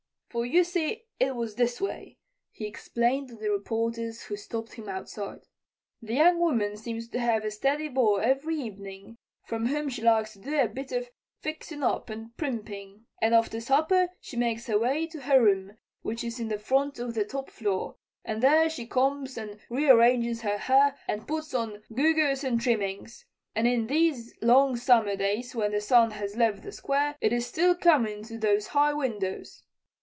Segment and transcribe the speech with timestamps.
[0.33, 2.17] "For, you see, it was this way,"
[2.51, 5.41] he explained to the reporters who stopped him outside.
[6.01, 10.31] "The young woman seems to have a steady beau every evening, for whom she likes
[10.31, 11.09] to do a bit of
[11.41, 13.07] fixin' up and primping.
[13.21, 16.97] And after supper she makes her way to her room, which is in the front
[16.97, 21.83] of the top floor, and there she combs and rearranges her hair and puts on
[21.93, 23.25] gew gaws and trimmings.
[23.53, 27.45] And in these long summer days, when the sun has left the square, it is
[27.47, 29.65] still comin' into those high windows."